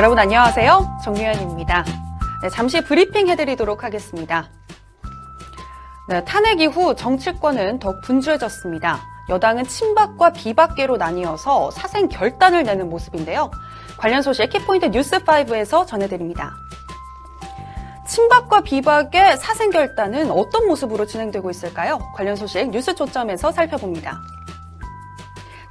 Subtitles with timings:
[0.00, 1.00] 여러분 안녕하세요.
[1.04, 1.84] 정유현입니다.
[2.40, 4.48] 네, 잠시 브리핑 해드리도록 하겠습니다.
[6.08, 8.98] 네, 탄핵 이후 정치권은 더욱 분주해졌습니다.
[9.28, 13.50] 여당은 친박과 비박계로 나뉘어서 사생 결단을 내는 모습인데요.
[13.98, 16.54] 관련 소식 키포인트 뉴스5에서 전해드립니다.
[18.08, 21.98] 친박과 비박의 사생 결단은 어떤 모습으로 진행되고 있을까요?
[22.14, 24.22] 관련 소식 뉴스 초점에서 살펴봅니다.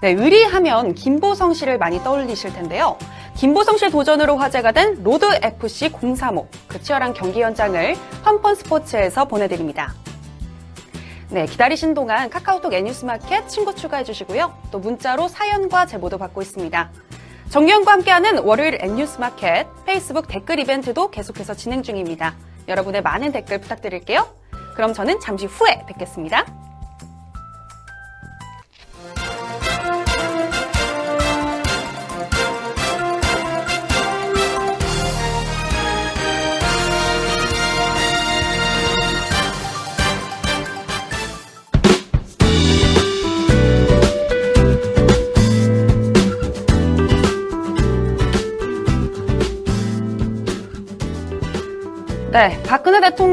[0.01, 2.95] 네, 의리하면 김보성 씨를 많이 떠올리실 텐데요.
[3.39, 6.49] 김보성 씨 도전으로 화제가 된 로드 FC 035.
[6.67, 9.93] 그 치열한 경기 현장을 펀펀 스포츠에서 보내드립니다.
[11.29, 14.53] 네, 기다리신 동안 카카오톡 애뉴스마켓 친구 추가해 주시고요.
[14.71, 16.91] 또 문자로 사연과 제보도 받고 있습니다.
[17.49, 22.35] 정규현과 함께하는 월요일 N뉴스마켓 페이스북 댓글 이벤트도 계속해서 진행 중입니다.
[22.67, 24.27] 여러분의 많은 댓글 부탁드릴게요.
[24.75, 26.58] 그럼 저는 잠시 후에 뵙겠습니다.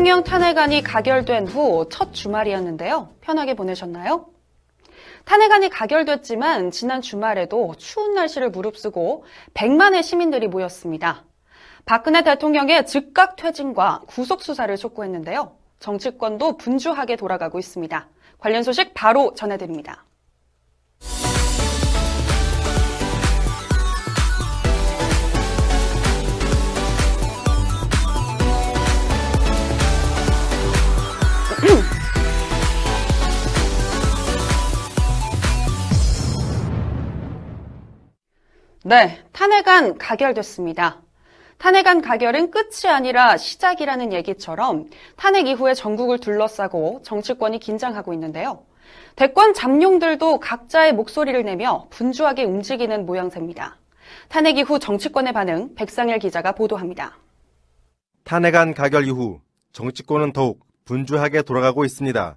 [0.07, 3.09] 대통령 탄핵안이 가결된 후 첫 주말이었는데요.
[3.21, 4.27] 편하게 보내셨나요?
[5.25, 11.25] 탄핵안이 가결됐지만 지난 주말에도 추운 날씨를 무릅쓰고 100만의 시민들이 모였습니다.
[11.87, 15.57] 박근혜 대통령의 즉각 퇴진과 구속 수사를 촉구했는데요.
[15.81, 18.07] 정치권도 분주하게 돌아가고 있습니다.
[18.39, 20.05] 관련 소식 바로 전해드립니다.
[38.89, 41.03] 네, 탄핵안 가결됐습니다.
[41.59, 48.63] 탄핵안 가결은 끝이 아니라 시작이라는 얘기처럼 탄핵 이후에 전국을 둘러싸고 정치권이 긴장하고 있는데요.
[49.17, 53.77] 대권 잠룡들도 각자의 목소리를 내며 분주하게 움직이는 모양새입니다.
[54.29, 57.19] 탄핵 이후 정치권의 반응 백상일 기자가 보도합니다.
[58.23, 59.41] 탄핵안 가결 이후
[59.73, 62.37] 정치권은 더욱 분주하게 돌아가고 있습니다.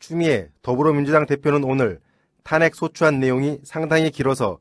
[0.00, 1.98] 추미애 더불어민주당 대표는 오늘
[2.44, 4.58] 탄핵 소추안 내용이 상당히 길어서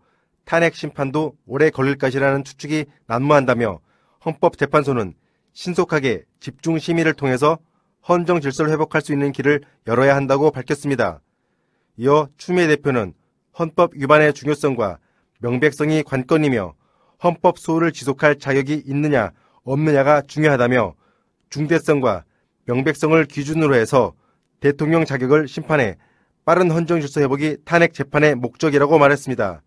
[0.48, 3.80] 탄핵 심판도 오래 걸릴 것이라는 추측이 난무한다며
[4.26, 5.14] 헌법재판소는
[5.52, 7.60] 신속하게 집중 심의를 통해서
[8.08, 11.20] 헌정 질서를 회복할 수 있는 길을 열어야 한다고 밝혔습니다.
[11.98, 13.14] 이어 추미애 대표는
[13.60, 15.00] 헌법 위반의 중요성과
[15.40, 16.76] 명백성이 관건이며
[17.22, 19.32] 헌법 소홀을 지속할 자격이 있느냐
[19.64, 20.94] 없느냐가 중요하다며
[21.50, 22.24] 중대성과
[22.66, 24.14] 명백성을 기준으로 해서
[24.62, 25.98] 대통령 자격을 심판해
[26.46, 29.62] 빠른 헌정 질서 회복이 탄핵 재판의 목적이라고 말했습니다.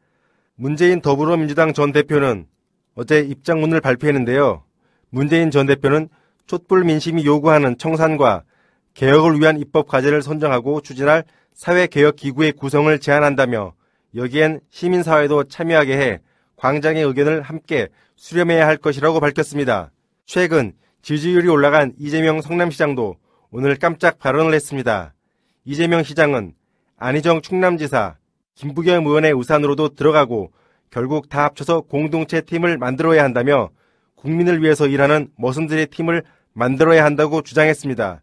[0.60, 2.44] 문재인 더불어민주당 전 대표는
[2.94, 4.62] 어제 입장문을 발표했는데요.
[5.08, 6.10] 문재인 전 대표는
[6.46, 8.42] 촛불 민심이 요구하는 청산과
[8.92, 13.72] 개혁을 위한 입법 과제를 선정하고 추진할 사회개혁기구의 구성을 제안한다며
[14.14, 16.20] 여기엔 시민사회도 참여하게 해
[16.56, 19.90] 광장의 의견을 함께 수렴해야 할 것이라고 밝혔습니다.
[20.26, 23.16] 최근 지지율이 올라간 이재명 성남시장도
[23.50, 25.14] 오늘 깜짝 발언을 했습니다.
[25.64, 26.52] 이재명 시장은
[26.98, 28.16] 안희정 충남지사,
[28.60, 30.52] 김부겸 의원의 우산으로도 들어가고
[30.90, 33.70] 결국 다 합쳐서 공동체 팀을 만들어야 한다며
[34.16, 38.22] 국민을 위해서 일하는 머슴들의 팀을 만들어야 한다고 주장했습니다.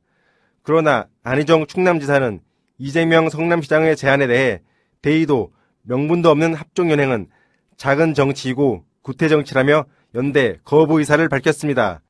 [0.61, 2.39] 그러나 안희정 충남지사는
[2.77, 4.61] 이재명 성남시장의 제안에 대해
[5.01, 7.29] 대의도 명분도 없는 합종연행은
[7.77, 12.01] 작은 정치이고 구태정치라며 연대 거부 의사를 밝혔습니다.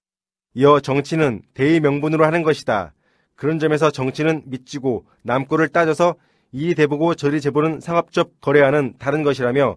[0.54, 2.94] 이어 정치는 대의 명분으로 하는 것이다.
[3.36, 6.16] 그런 점에서 정치는 미치고 남꼴을 따져서
[6.57, 9.75] 이리 대보고 저리 재보는 상업적 거래와는 다른 것이라며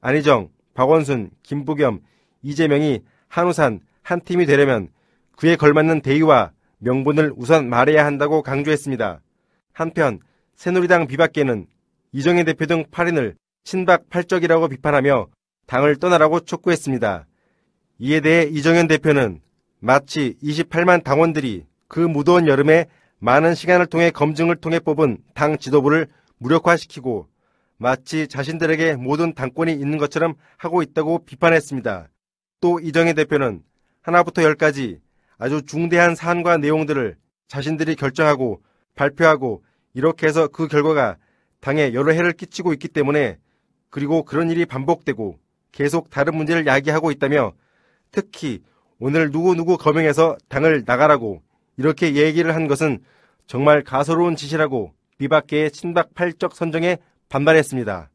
[0.00, 2.00] 안희정, 박원순, 김부겸,
[2.40, 4.88] 이재명이 한우산 한 팀이 되려면
[5.36, 9.20] 그에 걸맞는 대의와 명분을 우선 말해야 한다고 강조했습니다.
[9.74, 10.18] 한편
[10.56, 11.66] 새누리당 비박계는
[12.12, 15.26] 이정현 대표 등 8인을 친박 팔적이라고 비판하며
[15.66, 17.26] 당을 떠나라고 촉구했습니다.
[17.98, 19.42] 이에 대해 이정현 대표는
[19.78, 22.86] 마치 28만 당원들이 그 무더운 여름에
[23.24, 27.26] 많은 시간을 통해 검증을 통해 뽑은 당 지도부를 무력화시키고
[27.78, 32.10] 마치 자신들에게 모든 당권이 있는 것처럼 하고 있다고 비판했습니다.
[32.60, 33.62] 또 이정혜 대표는
[34.02, 35.00] 하나부터 열까지
[35.38, 37.16] 아주 중대한 사안과 내용들을
[37.48, 38.62] 자신들이 결정하고
[38.94, 41.16] 발표하고 이렇게 해서 그 결과가
[41.60, 43.38] 당에 여러 해를 끼치고 있기 때문에
[43.88, 45.38] 그리고 그런 일이 반복되고
[45.72, 47.54] 계속 다른 문제를 야기하고 있다며
[48.12, 48.62] 특히
[48.98, 51.42] 오늘 누구누구 거명해서 당을 나가라고
[51.76, 53.02] 이렇게 얘기를 한 것은
[53.46, 56.98] 정말 가소로운 짓이라고 비박계의 친박 팔적 선정에
[57.28, 58.10] 반발했습니다.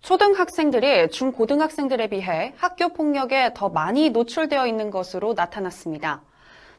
[0.00, 6.22] 초등학생들이 중고등학생들에 비해 학교 폭력에 더 많이 노출되어 있는 것으로 나타났습니다.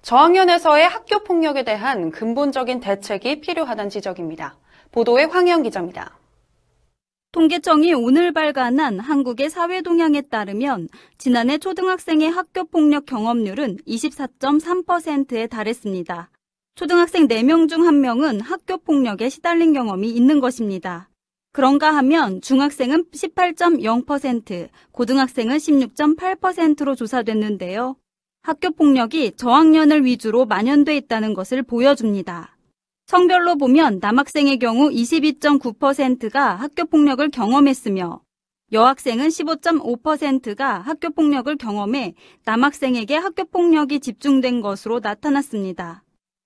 [0.04, 4.56] 저학년에서의 학교 폭력에 대한 근본적인 대책이 필요하다는 지적입니다.
[4.92, 6.20] 보도에 황영 기자입니다.
[7.36, 10.88] 통계청이 오늘 발간한 한국의 사회 동향에 따르면
[11.18, 16.30] 지난해 초등학생의 학교 폭력 경험률은 24.3%에 달했습니다.
[16.76, 21.10] 초등학생 4명 중 1명은 학교 폭력에 시달린 경험이 있는 것입니다.
[21.52, 27.98] 그런가 하면 중학생은 18.0%, 고등학생은 16.8%로 조사됐는데요.
[28.44, 32.55] 학교 폭력이 저학년을 위주로 만연돼 있다는 것을 보여줍니다.
[33.08, 38.22] 성별로 보면 남학생의 경우 22.9%가 학교 폭력을 경험했으며
[38.72, 42.16] 여학생은 15.5%가 학교 폭력을 경험해
[42.46, 46.04] 남학생에게 학교 폭력이 집중된 것으로 나타났습니다.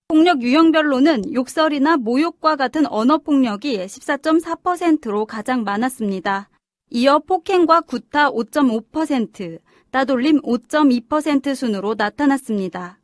[0.10, 6.50] 폭력 유형별로는 욕설이나 모욕과 같은 언어 폭력이 14.4%로 가장 많았습니다.
[6.90, 9.60] 이어 폭행과 구타 5.5%,
[9.92, 12.99] 따돌림 5.2% 순으로 나타났습니다.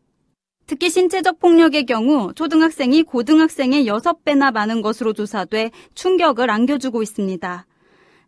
[0.67, 7.67] 특히 신체적 폭력의 경우 초등학생이 고등학생의 6배나 많은 것으로 조사돼 충격을 안겨주고 있습니다.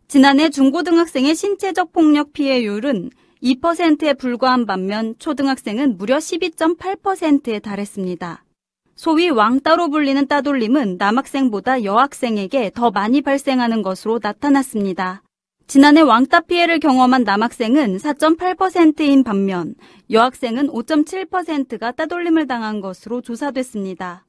[0.06, 3.10] 지난해 중고등학생의 신체적 폭력 피해율은
[3.42, 8.44] 2%에 불과한 반면 초등학생은 무려 12.8%에 달했습니다.
[8.96, 15.22] 소위 왕따로 불리는 따돌림은 남학생보다 여학생에게 더 많이 발생하는 것으로 나타났습니다.
[15.68, 19.74] 지난해 왕따 피해를 경험한 남학생은 4.8%인 반면
[20.10, 24.24] 여학생은 5.7%가 따돌림을 당한 것으로 조사됐습니다.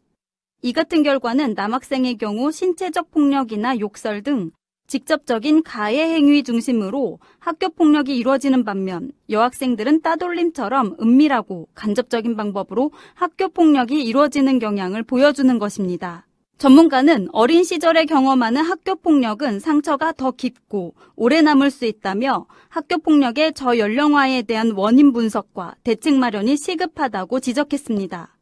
[0.62, 4.52] 이 같은 결과는 남학생의 경우 신체적 폭력이나 욕설 등
[4.88, 14.04] 직접적인 가해 행위 중심으로 학교 폭력이 이루어지는 반면 여학생들은 따돌림처럼 은밀하고 간접적인 방법으로 학교 폭력이
[14.04, 16.26] 이루어지는 경향을 보여주는 것입니다.
[16.60, 23.54] 전문가는 어린 시절에 경험하는 학교 폭력은 상처가 더 깊고 오래 남을 수 있다며 학교 폭력의
[23.54, 28.36] 저연령화에 대한 원인 분석과 대책 마련이 시급하다고 지적했습니다.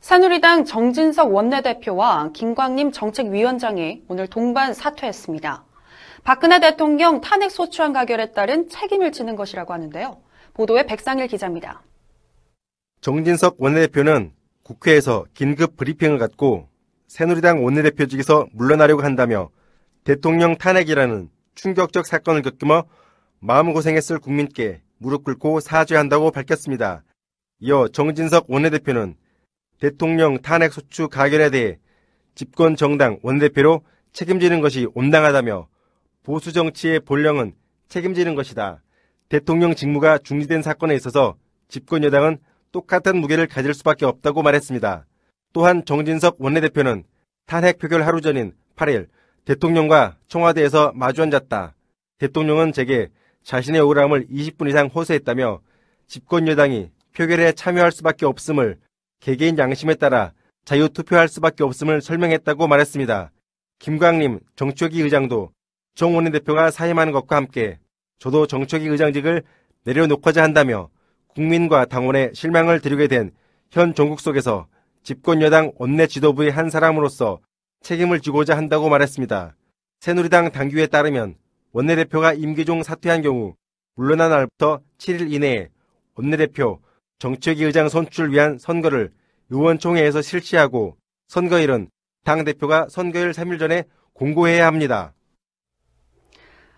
[0.00, 5.64] 새누리당 정진석 원내대표와 김광림 정책위원장이 오늘 동반 사퇴했습니다.
[6.24, 10.16] 박근혜 대통령 탄핵 소추안 가결에 따른 책임을 지는 것이라고 하는데요.
[10.54, 11.82] 보도에 백상일 기자입니다.
[13.02, 14.37] 정진석 원내대표는
[14.68, 16.68] 국회에서 긴급 브리핑을 갖고
[17.06, 19.48] 새누리당 원내대표직에서 물러나려고 한다며
[20.04, 22.84] 대통령 탄핵이라는 충격적 사건을 겪으며
[23.40, 27.02] 마음고생했을 국민께 무릎 꿇고 사죄한다고 밝혔습니다.
[27.60, 29.14] 이어 정진석 원내대표는
[29.80, 31.78] 대통령 탄핵 소추 가결에 대해
[32.34, 33.80] 집권 정당 원내대표로
[34.12, 35.66] 책임지는 것이 온당하다며
[36.22, 37.54] 보수 정치의 본령은
[37.88, 38.82] 책임지는 것이다.
[39.30, 41.36] 대통령 직무가 중지된 사건에 있어서
[41.68, 42.38] 집권 여당은
[42.72, 45.06] 똑같은 무게를 가질 수밖에 없다고 말했습니다.
[45.52, 47.04] 또한 정진석 원내대표는
[47.46, 49.08] 탄핵 표결 하루 전인 8일
[49.44, 51.74] 대통령과 청와대에서 마주 앉았다.
[52.18, 53.08] 대통령은 제게
[53.42, 55.60] 자신의 억울함을 20분 이상 호소했다며
[56.06, 58.78] 집권 여당이 표결에 참여할 수밖에 없음을
[59.20, 60.32] 개개인 양심에 따라
[60.64, 63.32] 자유 투표할 수밖에 없음을 설명했다고 말했습니다.
[63.78, 65.50] 김광림 정치혁위 의장도
[65.94, 67.78] 정 원내대표가 사임하는 것과 함께
[68.18, 69.42] 저도 정치혁위 의장직을
[69.84, 70.90] 내려놓고자 한다며
[71.42, 73.30] 국민과 당원의 실망을 드리게 된
[73.70, 74.66] 현 정국 속에서
[75.02, 77.38] 집권 여당 원내 지도부의 한 사람으로서
[77.82, 79.54] 책임을 지고자 한다고 말했습니다.
[80.00, 81.36] 새누리당 당규에 따르면
[81.72, 83.54] 원내대표가 임기 중 사퇴한 경우
[83.94, 85.68] 물러난 날부터 7일 이내에
[86.14, 86.80] 원내대표
[87.18, 89.12] 정치혁위 의장 선출을 위한 선거를
[89.50, 90.96] 의원총회에서 실시하고
[91.28, 91.90] 선거일은
[92.24, 95.12] 당대표가 선거일 3일 전에 공고해야 합니다.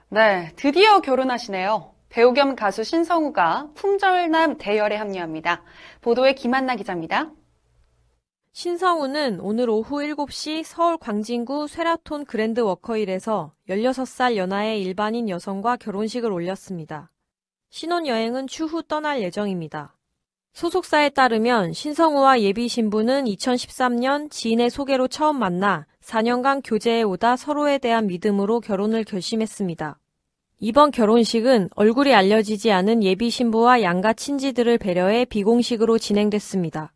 [0.08, 1.89] 네, 드디어 결혼하시네요.
[2.10, 5.62] 배우 겸 가수 신성우가 품절남 대열에 합류합니다.
[6.00, 7.30] 보도에 김한나 기자입니다.
[8.52, 17.12] 신성우는 오늘 오후 7시 서울 광진구 쇠라톤 그랜드 워커힐에서 16살 연하의 일반인 여성과 결혼식을 올렸습니다.
[17.70, 19.96] 신혼여행은 추후 떠날 예정입니다.
[20.52, 28.08] 소속사에 따르면 신성우와 예비 신부는 2013년 지인의 소개로 처음 만나 4년간 교제해 오다 서로에 대한
[28.08, 29.99] 믿음으로 결혼을 결심했습니다.
[30.62, 36.92] 이번 결혼식은 얼굴이 알려지지 않은 예비 신부와 양가 친지들을 배려해 비공식으로 진행됐습니다.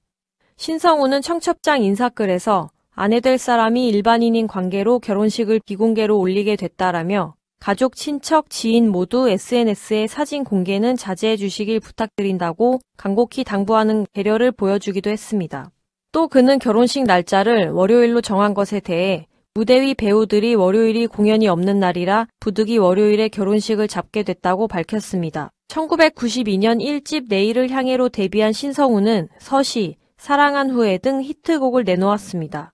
[0.58, 8.90] 신성우는 청첩장 인사글에서 아내 될 사람이 일반인인 관계로 결혼식을 비공개로 올리게 됐다라며 가족, 친척, 지인
[8.90, 15.70] 모두 SNS에 사진 공개는 자제해 주시길 부탁드린다고 간곡히 당부하는 배려를 보여주기도 했습니다.
[16.12, 22.26] 또 그는 결혼식 날짜를 월요일로 정한 것에 대해 무대 위 배우들이 월요일이 공연이 없는 날이라
[22.40, 25.52] 부득이 월요일에 결혼식을 잡게 됐다고 밝혔습니다.
[25.68, 32.72] 1992년 1집 내일을 향해로 데뷔한 신성우는 서시, 사랑한 후에 등 히트곡을 내놓았습니다.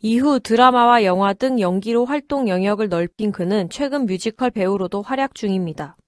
[0.00, 5.98] 이후 드라마와 영화 등 연기로 활동 영역을 넓힌 그는 최근 뮤지컬 배우로도 활약 중입니다.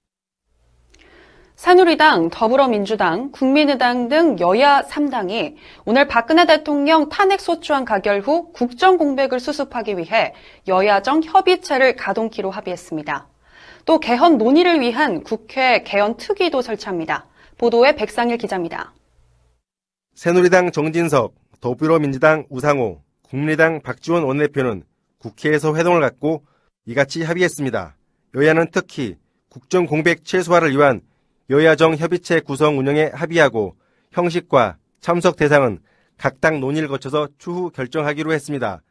[1.55, 9.39] 새누리당, 더불어민주당, 국민의당 등 여야 3당이 오늘 박근혜 대통령 탄핵 소추안 가결 후 국정 공백을
[9.39, 10.33] 수습하기 위해
[10.67, 13.27] 여야정 협의체를 가동키로 합의했습니다.
[13.85, 17.25] 또 개헌 논의를 위한 국회 개헌 특위도 설치합니다.
[17.57, 18.93] 보도에 백상일 기자입니다.
[20.13, 24.83] 새누리당 정진석, 더불어민주당 우상호, 국민의당 박지원 원내대표는
[25.19, 26.43] 국회에서 회동을 갖고
[26.85, 27.95] 이같이 합의했습니다.
[28.35, 29.15] 여야는 특히
[29.49, 31.01] 국정 공백 최소화를 위한
[31.49, 33.75] 여야정 협의체 구성 운영에 합의하고
[34.11, 35.79] 형식과 참석 대상은
[36.17, 38.81] 각 당 논의를 거쳐서 추후 결정하기로 했습니다.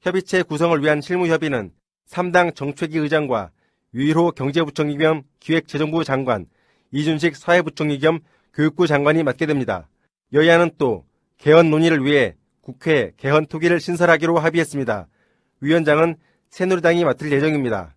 [0.00, 1.72] 협의체 구성을 위한 실무협의는
[2.08, 3.50] 3당 정책위 의장과
[3.94, 6.46] 유일호 경제부총리 겸 기획재정부 장관,
[6.92, 8.20] 이준식 사회부총리 겸
[8.54, 9.88] 교육부 장관이 맡게 됩니다.
[10.32, 11.04] 여야는 또
[11.38, 15.08] 개헌 논의를 위해 국회 개헌 토기를 신설하기로 합의했습니다.
[15.60, 16.16] 위원장은
[16.50, 17.94] 새누리당이 맡을 예정입니다.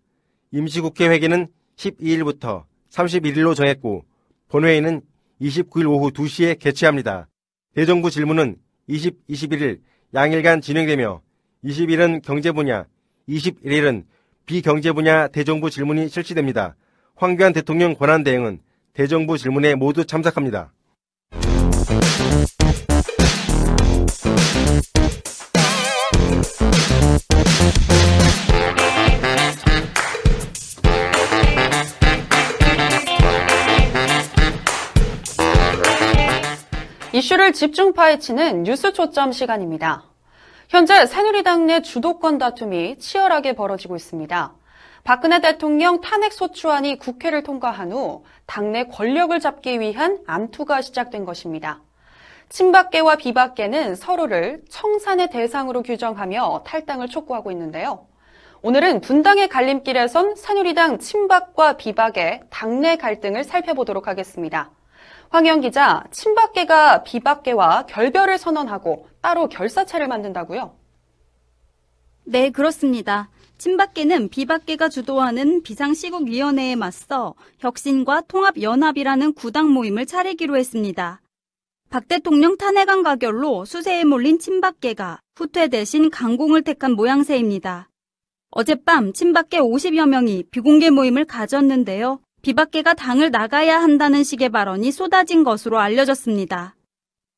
[0.51, 4.05] 임시국회 회기는 12일부터 31일로 정했고
[4.50, 5.01] 본회의는
[5.41, 7.27] 29일 오후 2시에 개최합니다.
[7.74, 8.57] 대정부 질문은
[8.88, 9.79] 20, 21일
[10.13, 11.21] 양일간 진행되며
[11.63, 12.86] 20일은 경제 분야,
[13.29, 14.03] 21일은
[14.45, 16.75] 비경제 분야 대정부 질문이 실시됩니다.
[17.15, 18.60] 황교안 대통령 권한 대행은
[18.93, 20.74] 대정부 질문에 모두 참석합니다.
[37.31, 40.03] 이슈를 집중 파헤치는 뉴스 초점 시간입니다.
[40.67, 44.53] 현재 새누리당 내 주도권 다툼이 치열하게 벌어지고 있습니다.
[45.05, 51.79] 박근혜 대통령 탄핵 소추안이 국회를 통과한 후 당내 권력을 잡기 위한 암투가 시작된 것입니다.
[52.50, 58.07] 친박계와 비박계는 서로를 청산의 대상으로 규정하며 탈당을 촉구하고 있는데요.
[58.61, 64.71] 오늘은 분당의 갈림길에 선 새누리당 친박과 비박의 당내 갈등을 살펴보도록 하겠습니다.
[65.31, 70.75] 황영 기자, 친박계가 비박계와 결별을 선언하고 따로 결사체를 만든다고요?
[72.25, 73.29] 네, 그렇습니다.
[73.57, 81.21] 친박계는 비박계가 주도하는 비상시국위원회에 맞서 혁신과 통합연합이라는 구당 모임을 차리기로 했습니다.
[81.89, 87.89] 박 대통령 탄핵안 가결로 수세에 몰린 친박계가 후퇴 대신 강공을 택한 모양새입니다.
[88.50, 92.19] 어젯밤 친박계 50여 명이 비공개 모임을 가졌는데요.
[92.41, 96.75] 비박계가 당을 나가야 한다는 식의 발언이 쏟아진 것으로 알려졌습니다.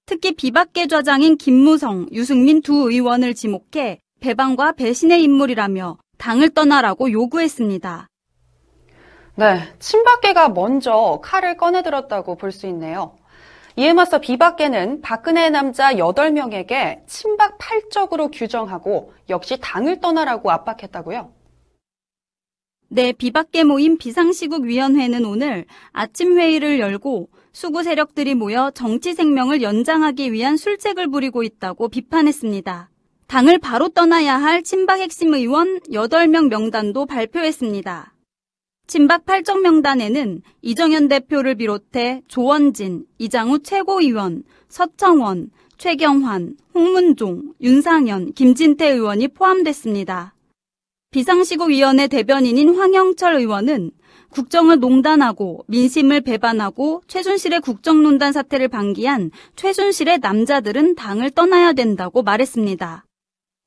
[0.06, 8.08] 특히 비박계 좌장인 김무성, 유승민 두 의원을 지목해 배반과 배신의 인물이라며 당을 떠나라고 요구했습니다.
[9.36, 13.18] 네, 친박계가 먼저 칼을 꺼내들었다고 볼 수 있네요.
[13.76, 21.32] 이에 맞서 비박계는 박근혜 남자 8명에게 친박 팔적으로 규정하고 역시 당을 떠나라고 압박했다고요?
[22.90, 30.58] 네, 비박계 모임 비상시국위원회는 오늘 아침 회의를 열고 수구 세력들이 모여 정치 생명을 연장하기 위한
[30.58, 32.90] 술책을 부리고 있다고 비판했습니다.
[33.28, 38.14] 당을 바로 떠나야 할 친박 핵심 의원 8명 명단도 발표했습니다.
[38.86, 49.30] 친박 8정 명단에는 이정현 대표를 비롯해 조원진, 이장우 최고위원, 서청원, 최경환, 홍문종, 윤상현, 김진태 의원이
[49.30, 50.33] 포함됐습니다.
[51.14, 53.92] 비상시국위원회 대변인인 황영철 의원은
[54.32, 63.06] 국정을 농단하고 민심을 배반하고 최순실의 국정농단 사태를 방기한 최순실의 남자들은 당을 떠나야 된다고 말했습니다.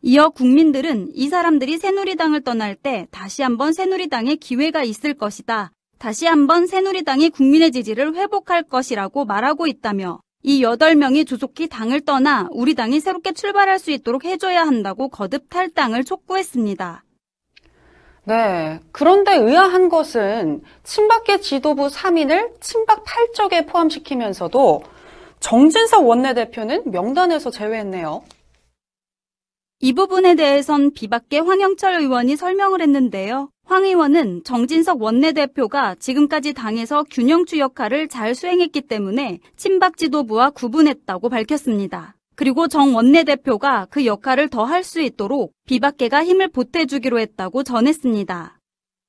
[0.03, 5.71] 이어 국민들은 이 사람들이 새누리당을 떠날 때 다시 한번 새누리당의 기회가 있을 것이다.
[5.99, 12.75] 다시 한번 새누리당이 국민의 지지를 회복할 것이라고 말하고 있다며 이 8명이 조속히 당을 떠나 우리
[12.75, 17.06] 당이 새롭게 출발할 수 있도록 해줘야 한다고 거듭 탈당을 촉구했습니다.
[18.27, 18.81] 네.
[18.91, 24.83] 그런데 의아한 것은 친박계 지도부 3인을 친박 8적에 포함시키면서도
[25.39, 28.25] 정진석 원내대표는 명단에서 제외했네요.
[29.79, 33.51] 이 부분에 대해선 비박계 황영철 의원이 설명을 했는데요.
[33.65, 42.16] 황 의원은 정진석 원내대표가 지금까지 당에서 균형추 역할을 잘 수행했기 때문에 친박 지도부와 구분했다고 밝혔습니다.
[42.37, 48.59] 그리고 정 원내대표가 그 역할을 더 할 수 있도록 비박계가 힘을 보태주기로 했다고 전했습니다.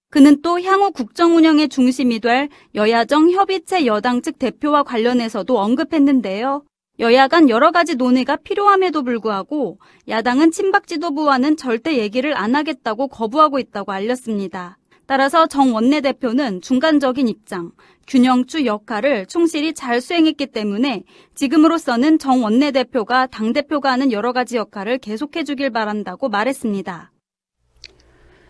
[0.09, 6.63] 그는 또 향후 국정 운영의 중심이 될 여야정 협의체 여당 측 대표와 관련해서도 언급했는데요.
[6.99, 13.59] 여야 간 여러 가지 논의가 필요함에도 불구하고 야당은 친박 지도부와는 절대 얘기를 안 하겠다고 거부하고
[13.59, 14.77] 있다고 알렸습니다.
[15.07, 17.71] 따라서 정 원내대표는 중간적인 입장,
[18.07, 25.45] 균형추 역할을 충실히 잘 수행했기 때문에 지금으로서는 정 원내대표가 당대표가 하는 여러 가지 역할을 계속해
[25.45, 27.11] 주길 바란다고 말했습니다.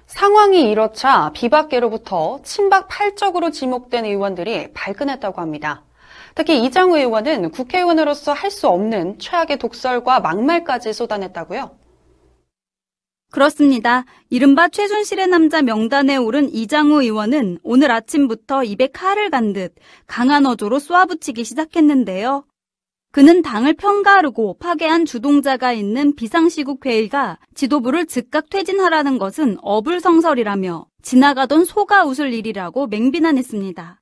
[0.08, 5.84] 상황이 이렇자 비박계로부터 친박 팔적으로 지목된 의원들이 발끈했다고 합니다.
[6.34, 11.87] 특히 이장우 의원은 국회의원으로서 할 수 없는 최악의 독설과 막말까지 쏟아냈다고요?
[13.32, 14.06] 그렇습니다.
[14.30, 19.76] 이른바 최순실의 남자 명단에 오른 이장우 의원은 오늘 아침부터 입에 칼을 간 듯
[20.08, 22.46] 강한 어조로 쏘아붙이기 시작했는데요.
[23.12, 32.06] 그는 당을 편가르고 파괴한 주동자가 있는 비상시국 회의가 지도부를 즉각 퇴진하라는 것은 어불성설이라며 지나가던 소가
[32.06, 34.02] 웃을 일이라고 맹비난했습니다.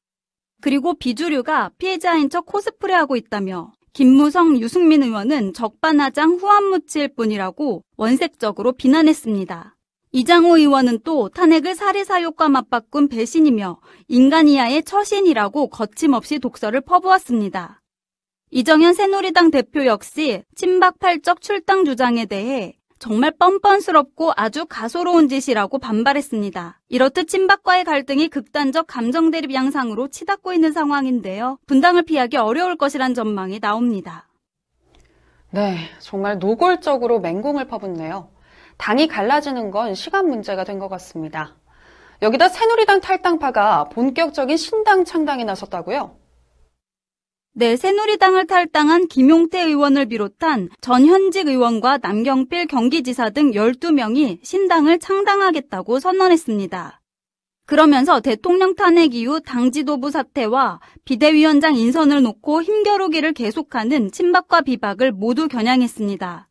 [0.61, 9.77] 그리고 비주류가 피해자인 척 코스프레하고 있다며 김무성, 유승민 의원은 적반하장 후안무치일 뿐이라고 원색적으로 비난했습니다.
[10.11, 17.81] 이장호 의원은 또 탄핵을 사리사욕과 맞바꾼 배신이며 인간 이하의 처신이라고 거침없이 독설을 퍼부었습니다.
[18.51, 26.79] 이정현 새누리당 대표 역시 친박 팔적 출당 주장에 대해 정말 뻔뻔스럽고 아주 가소로운 짓이라고 반발했습니다.
[26.89, 31.59] 이렇듯 친박과의 갈등이 극단적 감정 대립 양상으로 치닫고 있는 상황인데요.
[31.67, 34.27] 분당을 피하기 어려울 것이란 전망이 나옵니다.
[35.51, 38.29] 네, 정말 노골적으로 맹공을 퍼붓네요.
[38.77, 41.55] 당이 갈라지는 건 시간 문제가 된 것 같습니다.
[42.21, 46.17] 여기다 새누리당 탈당파가 본격적인 신당 창당에 나섰다고요?
[47.57, 57.01] 네, 새누리당을 탈당한 김용태 의원을 비롯한 전현직 의원과 남경필 경기지사 등 12명이 신당을 창당하겠다고 선언했습니다.
[57.65, 65.47] 그러면서 대통령 탄핵 이후 당 지도부 사태와 비대위원장 인선을 놓고 힘겨루기를 계속하는 친박과 비박을 모두
[65.47, 66.49] 겨냥했습니다.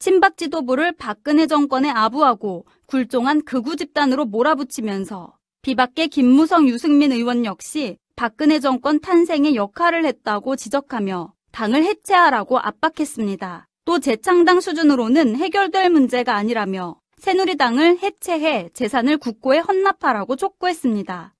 [0.00, 8.60] 친박 지도부를 박근혜 정권에 아부하고 굴종한 극우 집단으로 몰아붙이면서 비박계 김무성 유승민 의원 역시 박근혜
[8.60, 13.68] 정권 탄생에 역할을 했다고 지적하며 당을 해체하라고 압박했습니다.
[13.84, 21.34] 또 재창당 수준으로는 해결될 문제가 아니라며 새누리당을 해체해 재산을 국고에 헌납하라고 촉구했습니다.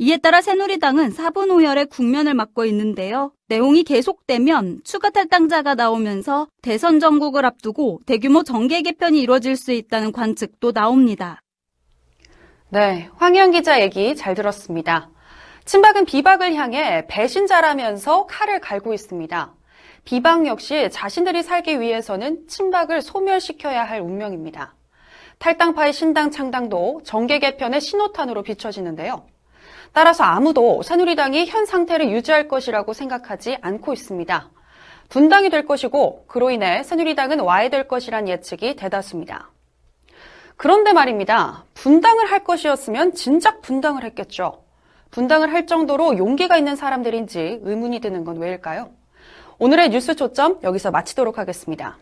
[0.00, 3.32] 이에 따라 새누리당은 사분 오열의 국면을 맞고 있는데요.
[3.48, 10.72] 내용이 계속되면 추가 탈당자가 나오면서 대선 전국을 앞두고 대규모 정계 개편이 이뤄질 수 있다는 관측도
[10.72, 11.42] 나옵니다.
[12.70, 15.10] 네, 황희연 기자 얘기 잘 들었습니다.
[15.68, 19.52] 친박은 비박을 향해 배신자라면서 칼을 갈고 있습니다.
[20.06, 24.74] 비박 역시 자신들이 살기 위해서는 친박을 소멸시켜야 할 운명입니다.
[25.38, 29.26] 탈당파의 신당 창당도 정계 개편의 신호탄으로 비춰지는데요.
[29.92, 34.50] 따라서 아무도 새누리당이 현 상태를 유지할 것이라고 생각하지 않고 있습니다.
[35.10, 39.50] 분당이 될 것이고 그로 인해 새누리당은 와해될 것이란 예측이 대다수입니다.
[40.56, 41.66] 그런데 말입니다.
[41.74, 44.66] 분당을 할 것이었으면 진작 분당을 했겠죠.
[45.10, 48.90] 분당을 할 정도로 용기가 있는 사람들인지 의문이 드는 건 왜일까요?
[49.58, 51.98] 오늘의 뉴스 초점 여기서 마치도록 하겠습니다.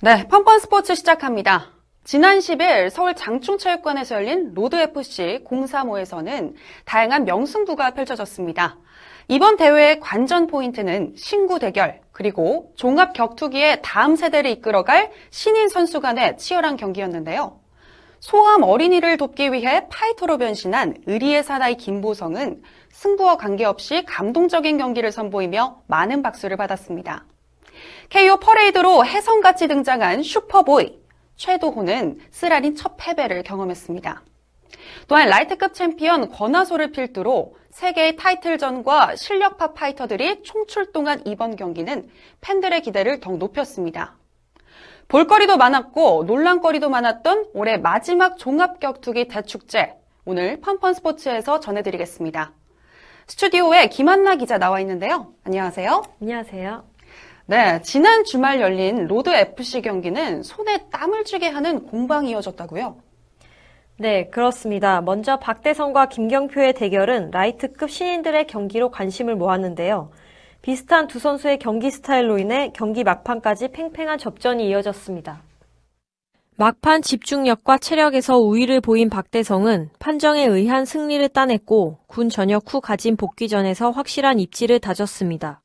[0.00, 1.73] 네, 펀펀 스포츠 시작합니다.
[2.04, 6.52] 지난 10일 서울 장충체육관에서 열린 로드FC 035에서는
[6.84, 8.76] 다양한 명승부가 펼쳐졌습니다.
[9.28, 16.36] 이번 대회의 관전 포인트는 신구 대결, 그리고 종합 격투기의 다음 세대를 이끌어갈 신인 선수 간의
[16.36, 17.58] 치열한 경기였는데요.
[18.20, 22.62] 소암 어린이를 돕기 위해 파이터로 변신한 의리의 사나이 김보성은
[22.92, 27.24] 승부와 관계없이 감동적인 경기를 선보이며 많은 박수를 받았습니다.
[28.10, 31.03] KO 퍼레이드로 혜성같이 등장한 super
[31.36, 34.22] boy, 최두호는 쓰라린 첫 패배를 경험했습니다.
[35.08, 42.08] 또한 라이트급 챔피언 권아솔을 필두로 세 개의 타이틀전과 실력파 파이터들이 총출동한 이번 경기는
[42.40, 44.14] 팬들의 기대를 더욱 높였습니다.
[45.08, 49.94] 볼거리도 많았고 논란거리도 많았던 올해 마지막 종합격투기 대축제
[50.24, 52.52] 오늘 펀펀 스포츠에서 전해드리겠습니다.
[53.26, 55.32] 스튜디오에 김한나 기자 나와 있는데요.
[55.44, 56.02] 안녕하세요.
[56.20, 56.93] 안녕하세요.
[57.46, 62.96] 네, 지난 주말 열린 Road FC 경기는 손에 땀을 쥐게 하는 공방이 이어졌다고요?
[63.98, 65.02] 네, 그렇습니다.
[65.02, 70.10] 먼저 박대성과 김경표의 대결은 라이트급 신인들의 경기로 관심을 모았는데요.
[70.62, 75.42] 비슷한 두 선수의 경기 스타일로 인해 경기 막판까지 팽팽한 접전이 이어졌습니다.
[76.56, 83.90] 막판 집중력과 체력에서 우위를 보인 박대성은 판정에 의한 승리를 따냈고 군 전역 후 가진 복귀전에서
[83.90, 85.60] 확실한 입지를 다졌습니다.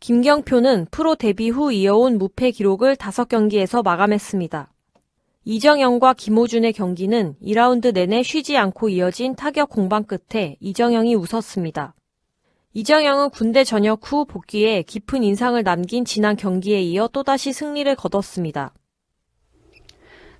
[0.00, 4.72] 김경표는 프로 데뷔 후 이어온 무패 기록을 5경기에서 마감했습니다.
[5.44, 11.94] 이정영과 김호준의 경기는 2라운드 내내 쉬지 않고 이어진 타격 공방 끝에 이정영이 웃었습니다.
[12.72, 18.72] 이정영은 군대 전역 후 복귀해 깊은 인상을 남긴 지난 경기에 이어 또다시 승리를 거뒀습니다.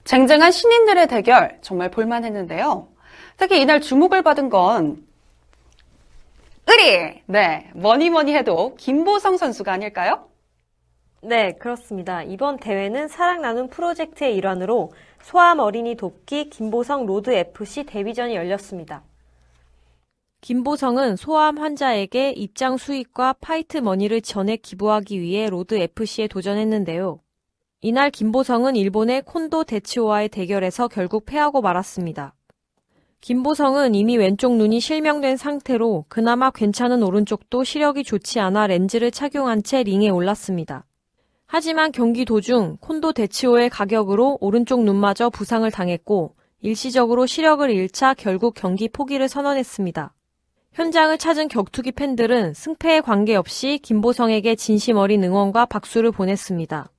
[0.04, 2.88] 쟁쟁한 신인들의 대결 정말 볼만했는데요.
[3.36, 5.04] 특히 이날 주목을 받은 건
[6.70, 7.20] 의리!
[7.26, 10.28] 네, 뭐니 뭐니 해도 김보성 선수가 아닐까요?
[11.20, 12.22] 네, 그렇습니다.
[12.22, 19.02] 이번 대회는 사랑 나눔 프로젝트의 일환으로 소아암 어린이 돕기 김보성 Road FC 데뷔전이 열렸습니다.
[20.42, 27.18] 김보성은 소아암 환자에게 입장 수익과 fight money를 전액 기부하기 위해 Road FC에 도전했는데요.
[27.80, 32.34] 이날 김보성은 일본의 콘도 데쓰오와의 대결에서 결국 패하고 말았습니다.
[33.20, 39.82] 김보성은 이미 왼쪽 눈이 실명된 상태로 그나마 괜찮은 오른쪽도 시력이 좋지 않아 렌즈를 착용한 채
[39.82, 40.86] 링에 올랐습니다.
[41.46, 48.88] 하지만 경기 도중 콘도 데치오의 가격으로 오른쪽 눈마저 부상을 당했고 일시적으로 시력을 잃자 결국 경기
[48.88, 50.14] 포기를 선언했습니다.
[50.72, 56.90] 현장을 찾은 격투기 팬들은 승패에 관계없이 김보성에게 진심 어린 응원과 박수를 보냈습니다.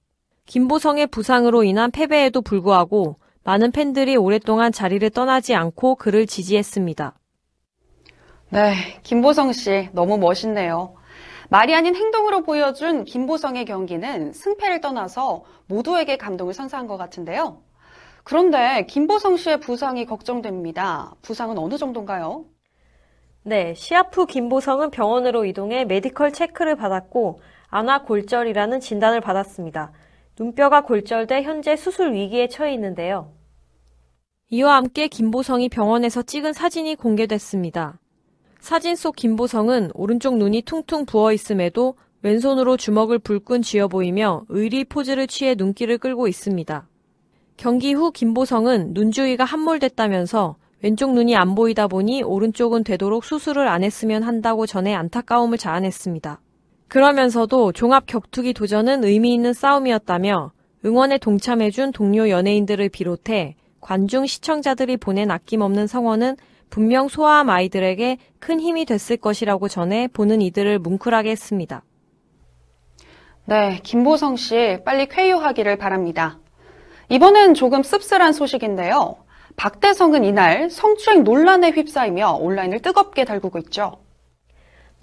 [0.46, 7.14] 김보성의 부상으로 인한 패배에도 불구하고 많은 팬들이 오랫동안 자리를 떠나지 않고 그를 지지했습니다.
[8.50, 8.74] 네,
[9.04, 10.96] 김보성 씨 너무 멋있네요.
[11.50, 17.62] 말이 아닌 행동으로 보여준 김보성의 경기는 승패를 떠나서 모두에게 감동을 선사한 것 같은데요.
[18.24, 21.14] 그런데 김보성 씨의 부상이 걱정됩니다.
[21.22, 22.46] 부상은 어느 정도인가요?
[23.44, 29.92] 네, 시합 후 김보성은 병원으로 이동해 메디컬 체크를 받았고 안화 골절이라는 진단을 받았습니다.
[30.42, 33.32] 눈뼈가 골절돼 현재 수술 위기에 처해 있는데요.
[34.50, 38.00] 이와 함께 김보성이 병원에서 찍은 사진이 공개됐습니다.
[38.60, 45.28] 사진 속 김보성은 오른쪽 눈이 퉁퉁 부어 있음에도 왼손으로 주먹을 불끈 쥐어 보이며 의리 포즈를
[45.28, 46.88] 취해 눈길을 끌고 있습니다.
[47.58, 53.84] 경기 후 김보성은 눈 주위가 함몰됐다면서 왼쪽 눈이 안 보이다 보니 오른쪽은 되도록 수술을 안
[53.84, 56.42] 했으면 한다고 전해 안타까움을 자아냈습니다.
[56.92, 60.52] 그러면서도 종합 격투기 도전은 의미 있는 싸움이었다며
[60.84, 66.36] 응원에 동참해준 동료 연예인들을 비롯해 관중 시청자들이 보낸 아낌없는 성원은
[66.70, 71.82] 분명 소아암 아이들에게 큰 힘이 됐을 것이라고 전해 보는 이들을 뭉클하게 했습니다.
[73.46, 76.40] 네, 김보성 씨 빨리 쾌유하기를 바랍니다.
[77.08, 79.16] 이번엔 조금 씁쓸한 소식인데요.
[79.56, 84.01] 박대성은 이날 성추행 논란에 휩싸이며 온라인을 뜨겁게 달구고 있죠.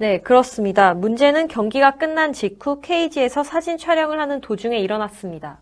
[0.01, 0.95] 네, 그렇습니다.
[0.95, 5.59] 문제는 경기가 끝난 직후 케이지에서 사진 촬영을 하는 도중에 일어났습니다.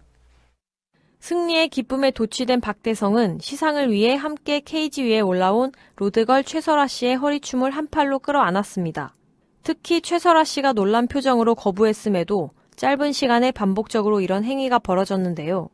[1.20, 7.88] 승리의 기쁨에 도취된 박대성은 시상을 위해 함께 케이지 위에 올라온 로드걸 최설아 씨의 허리춤을 한
[7.88, 9.14] 팔로 끌어안았습니다.
[9.62, 15.70] 특히 최설아 씨가 놀란 표정으로 거부했음에도 짧은 시간에 반복적으로 이런 행위가 벌어졌는데요.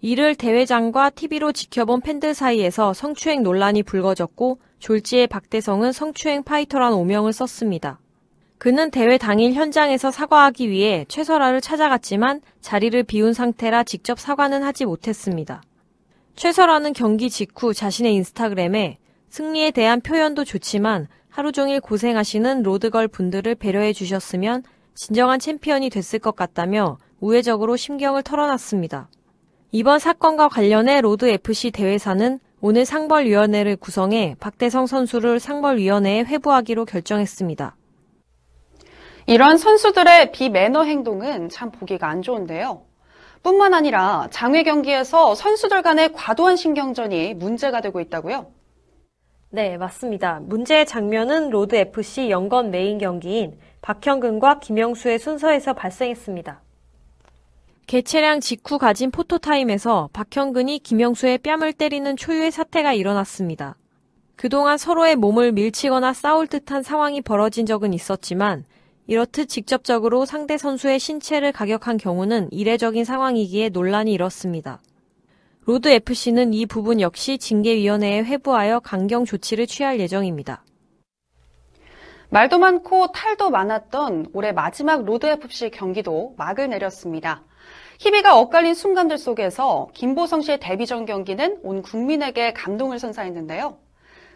[0.00, 8.00] 이를 대회장과 TV로 지켜본 팬들 사이에서 성추행 논란이 불거졌고 졸지에 박대성은 성추행 파이터란 오명을 썼습니다.
[8.58, 15.62] 그는 대회 당일 현장에서 사과하기 위해 최설화를 찾아갔지만 자리를 비운 상태라 직접 사과는 하지 못했습니다.
[16.34, 18.98] 최설화는 경기 직후 자신의 인스타그램에
[19.30, 24.64] 승리에 대한 표현도 좋지만 하루 종일 고생하시는 road girl 분들을 배려해 주셨으면
[24.96, 29.08] 진정한 챔피언이 됐을 것 같다며 우회적으로 심경을 털어놨습니다.
[29.70, 37.74] 이번 사건과 관련해 Road FC 대회사는 오늘 상벌위원회를 구성해 박대성 선수를 상벌위원회에 회부하기로 결정했습니다.
[39.26, 42.82] 이런 선수들의 비매너 행동은 참 보기가 안 좋은데요.
[43.42, 48.46] 뿐만 아니라 장외 경기에서 선수들 간의 과도한 신경전이 문제가 되고 있다고요?
[49.50, 50.38] 네, 맞습니다.
[50.44, 56.62] 문제의 장면은 Road FC Young Gun 메인 경기인 박형근과 김영수의 순서에서 발생했습니다.
[57.86, 63.76] 계체량 직후 가진 photo time에서 박형근이 김영수의 뺨을 때리는 초유의 사태가 일어났습니다.
[64.36, 68.64] 그동안 서로의 몸을 밀치거나 싸울 듯한 상황이 벌어진 적은 있었지만
[69.06, 74.80] 이렇듯 직접적으로 상대 선수의 신체를 가격한 경우는 이례적인 상황이기에 논란이 일었습니다.
[75.64, 80.64] Road FC는 이 부분 역시 징계위원회에 회부하여 강경 조치를 취할 예정입니다.
[82.30, 87.42] 말도 많고 탈도 많았던 올해 마지막 Road FC 경기도 막을 내렸습니다.
[88.02, 93.78] 희비가 엇갈린 순간들 속에서 김보성 씨의 데뷔전 경기는 온 국민에게 감동을 선사했는데요.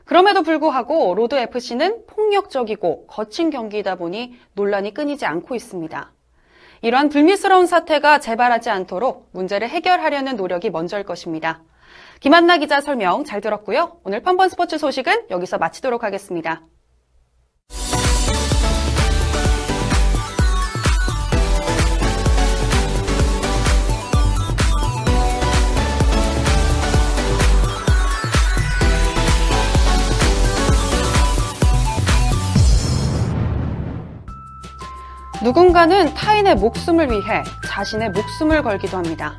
[0.04, 6.12] 그럼에도 불구하고 Road FC는 폭력적이고 거친 경기이다 보니 논란이 끊이지 않고 있습니다.
[6.82, 11.64] 이러한 불미스러운 사태가 재발하지 않도록 문제를 해결하려는 노력이 먼저일 것입니다.
[12.20, 13.98] 김한나 기자 설명 잘 들었고요.
[14.04, 16.62] 오늘 펀펀 스포츠 소식은 여기서 마치도록 하겠습니다.
[35.46, 39.34] 누군가는 타인의 목숨을 위해 자신의 목숨을 걸기도 합니다.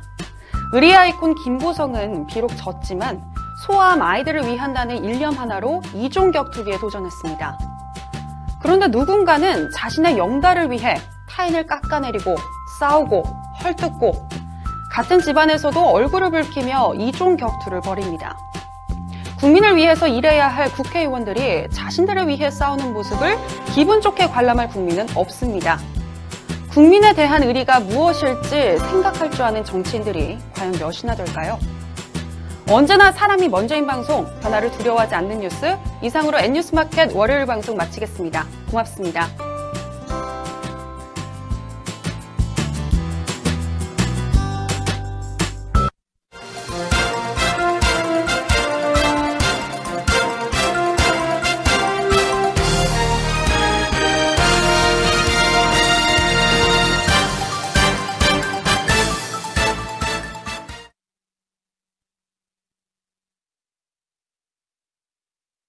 [0.72, 3.22] 의리 아이콘 김보성은 비록 졌지만
[3.66, 7.58] 소아암 아이들을 위한다는 일념 하나로 이종 격투기에 도전했습니다.
[8.62, 10.96] 그런데 누군가는 자신의 영달을 위해
[11.28, 12.36] 타인을 깎아내리고
[12.80, 13.24] 싸우고
[13.62, 14.28] 헐뜯고
[14.90, 18.34] 같은 집안에서도 얼굴을 붉히며 이종 격투를 벌입니다.
[19.40, 23.36] 국민을 위해서 일해야 할 국회의원들이 자신들을 위해 싸우는 모습을
[23.74, 25.78] 기분 좋게 관람할 국민은 없습니다.
[26.70, 31.58] 국민에 대한 의리가 무엇일지 생각할 줄 아는 정치인들이 과연 몇이나 될까요?
[32.70, 38.46] 언제나 사람이 먼저인 방송, 변화를 두려워하지 않는 뉴스, 이상으로 N뉴스마켓 월요일 방송 마치겠습니다.
[38.70, 39.47] 고맙습니다.